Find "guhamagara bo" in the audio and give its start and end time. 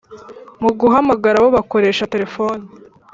0.79-1.49